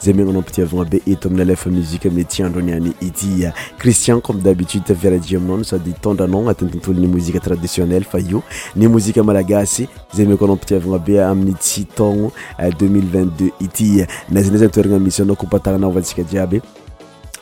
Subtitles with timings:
[0.00, 4.42] zay mina anaompitiavagna be eto amin'ny alefa muzikue amin'ny ty andro niany ity cristian comme
[4.42, 8.42] d' habitude tavira ji aminao y sady tondranao agnatiny tontolo ny mozika traditionnelle fa io
[8.76, 14.98] ny mozika malagasy zay miko anaompitiavagna be amin'ny tsytogno euh, 2022 ity nazaana zany toerina
[14.98, 16.60] misy anao kopatanana vatsika jiaby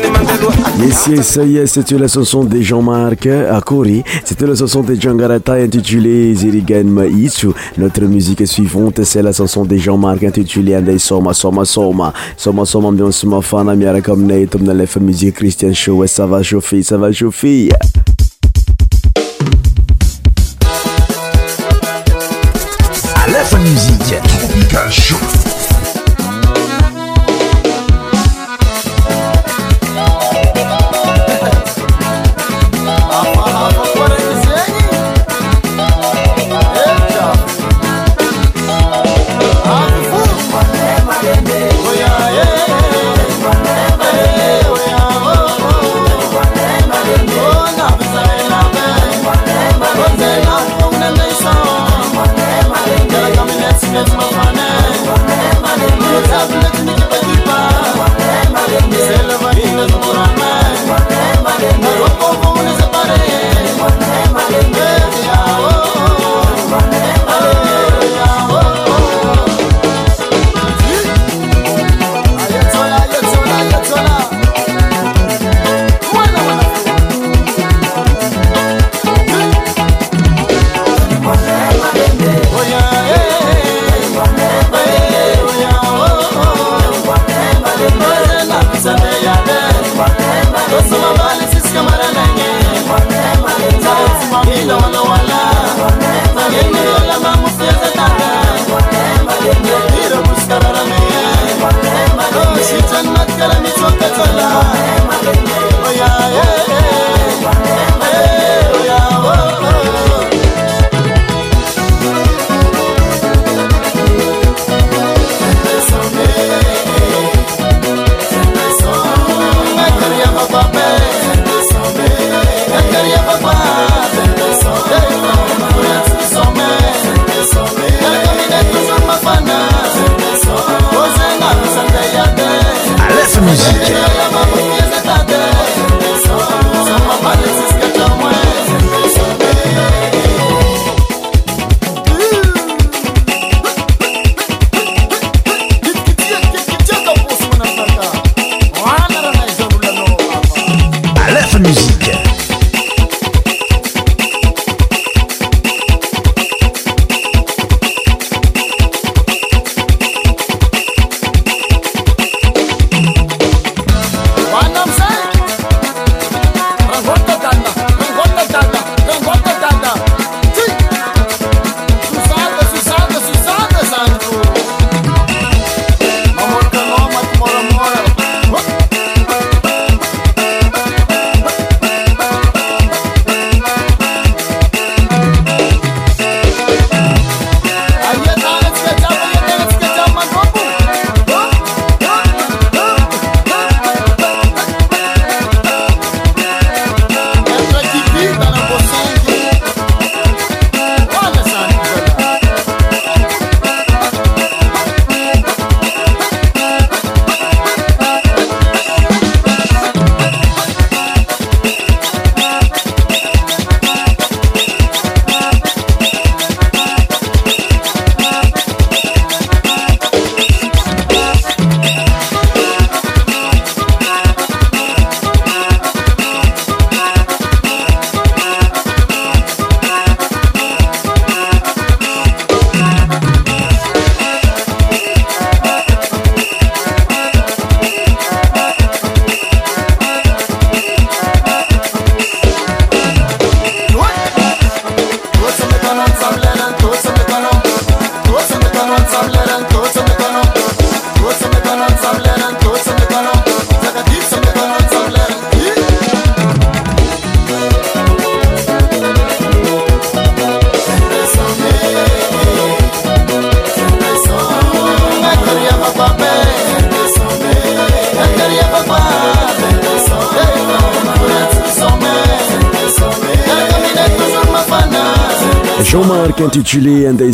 [0.83, 6.33] esi esaye cete la chanson de jean-mark à kory c'ete la chanson de jangarata intitulé
[6.33, 11.33] zirigan ma iso notre musique suivante c'est la chanson de jan mark intitulé anday soma
[11.33, 17.69] soma soma somasoma ambion sumafana amiarakaminaye tomina lefa muziue christian showa sava chaufe sava chaufe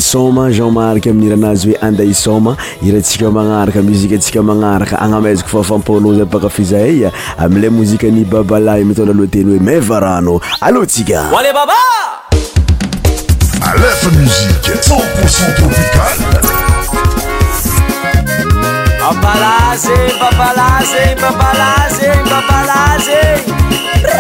[0.08, 2.52] soma jean marky amin'n iranazy hoe andaha soma
[2.88, 7.10] irantsika magnaraka muzikantsika magnaraka anamaizako fafampanao zay bakafazahaya
[7.44, 11.86] amila mozika ny babalahy mitondra lohateny hoe maiva rano aloatsika lebabaam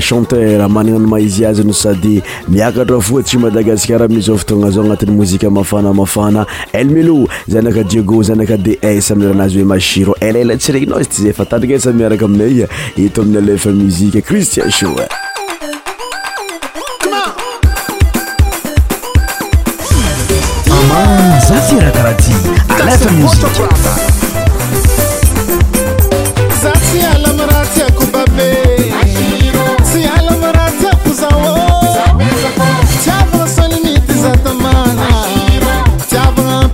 [0.00, 5.50] chanteur magnana no maizi azyny sady miakatra foa tsy madagasikara amizao fotoagna zao agnatin'ny mozika
[5.50, 11.22] mafana mafana elmelo zanaka diego zanaka de es amiyranazy hoe masiro elaela tsiregninao izy ty
[11.22, 15.08] zay fatadika sa miaraka aminaa eto aminy alefa muzika cristien shae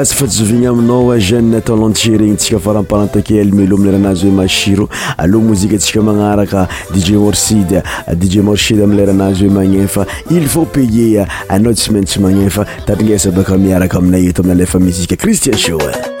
[0.00, 5.76] asy fatsyzovigna aminao a eh, jannetnlantie regny tsika faramparantake elmelo amileranazy hoe maciro aloha mozika
[5.76, 11.72] ntsika magnaraka dije morside eh, dije morshide amileranazy hoe magnefa ily faut paler eh, anao
[11.74, 16.15] tsy maintsy magnefa taninesa baka miaraka aminay eto amina lefa mozika christian shoan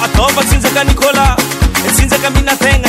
[0.04, 1.26] atavatsinjaka nikola
[1.94, 2.88] tsinjaka mihinategna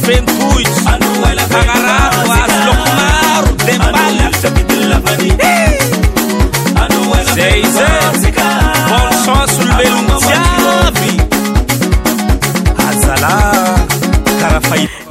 [0.00, 0.58] بين فو
[0.90, 1.85] انولف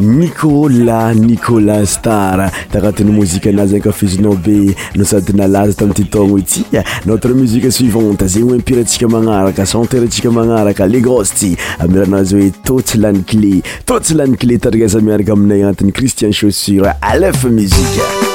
[0.05, 2.37] nikolas nicola star
[2.71, 6.63] da agnatin'y mozika anazy any kafisinao be nosadinalaza taminity tagno ity
[7.05, 13.23] notre musique suivante zegny oe impirantsika magnaraka senteratsika magnaraka legosty amirahanazy oe to tsy lany
[13.23, 18.34] cle to tsy lany cle tatrigasa miaraka aminay agnatin'ny cristien chaussur alf musiqe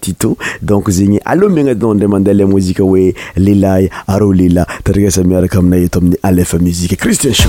[0.00, 6.16] tito donc zegny aloa mignat nao ndremande ale mouzique oe lelay are lela tarikasamiarakaminae toamin'ny
[6.22, 7.48] alef muzique christien sho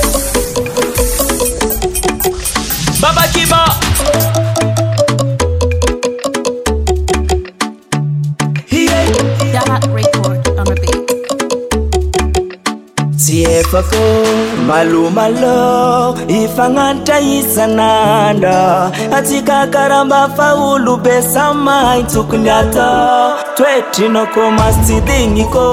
[13.39, 14.05] yefako
[14.67, 15.55] malomalo
[16.27, 18.55] ifagnanitra isanana
[19.17, 25.65] atsika karambafa olobe samy mahitsokoly atao toetrynao komansy tsy degny ko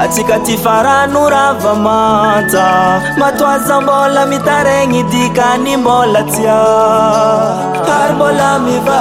[0.00, 2.66] atsika ty farano ravamanja
[3.20, 6.60] matoaza mbola mitaregny dikany mbola tia
[7.88, 9.00] hary mbola miva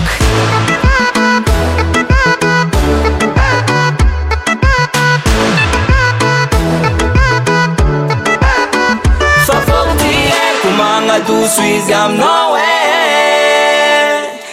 [10.61, 12.61] kumanga tu swizi am nowe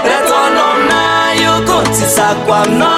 [0.04, 2.97] ratonomna yukutsisa kwamno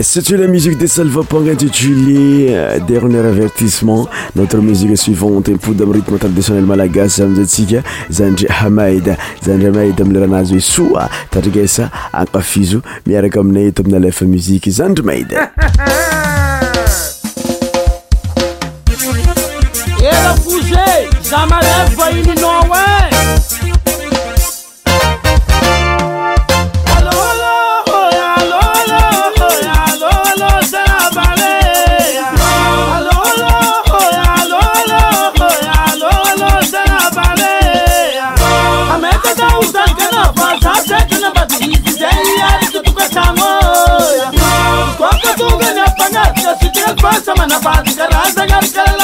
[0.00, 6.76] situle musique de salvapong intitulé euh, derneur avertissement notre musique suivante impody amiy rythme traditionnellema
[6.76, 13.82] lagas za amizaytsika zandry hamaida zandry amaida amleranazy oe soa tadrikaisa akafizo miaraka aminay eto
[13.82, 15.50] amina lefa musiqe zandry maida
[47.20, 49.01] سمنفعتجرزل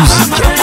[0.00, 0.53] musique.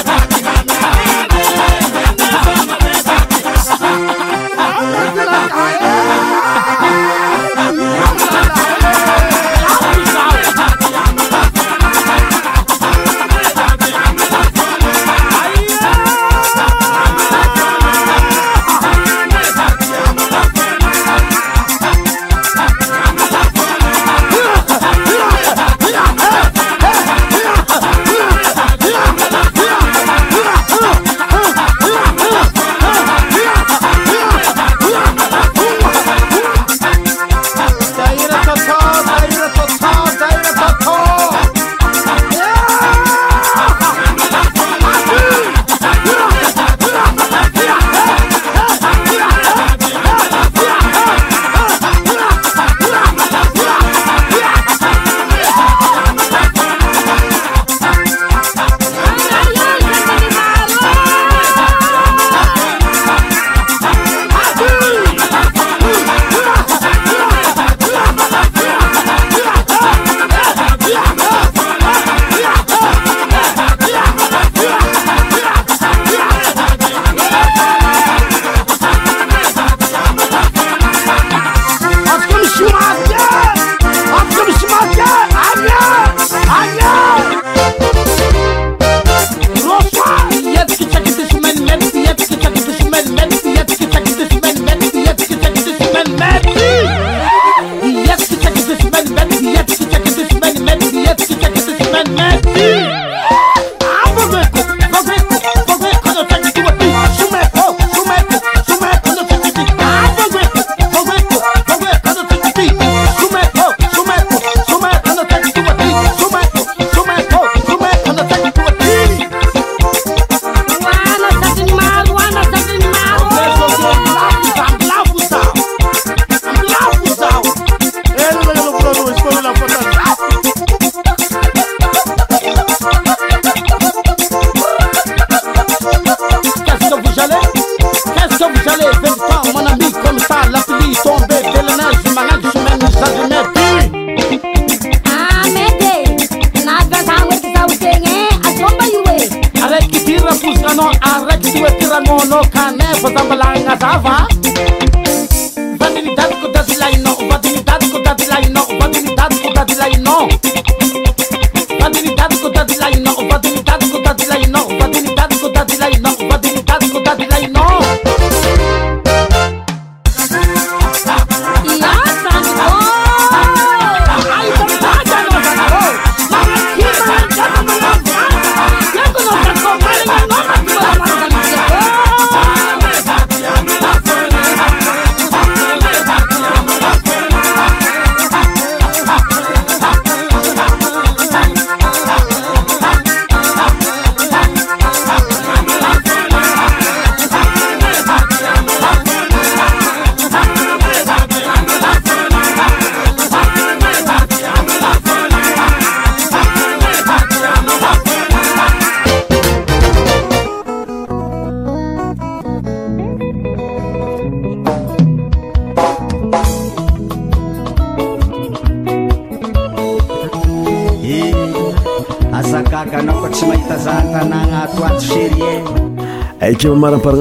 [227.04, 227.21] Gracias.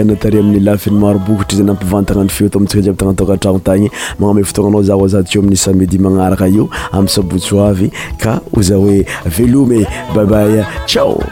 [0.03, 3.87] natari amin'ny lafin'ny marobokotry zany ampivantagnany feo atao amintika iami tagnantaka atragnotagny
[4.19, 7.89] magname fotoagnanao za oaza ty o amin'y sa midi magnaraka io am sabotsy avy
[8.21, 9.85] ka ho za hoe velomy
[10.15, 11.27] babay tiaoya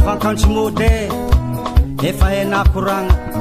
[0.00, 1.08] fankantsomote
[2.08, 3.31] efa henakoragna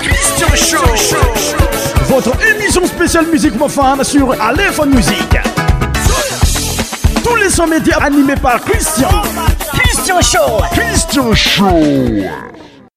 [0.00, 1.56] Christian Show.
[2.06, 5.36] Votre émission spéciale musique femmes sur Aléphone Musique.
[7.24, 9.08] Tous les sons médias animés par Christian.
[9.72, 10.62] Christian Show.
[10.72, 12.51] Christian Show.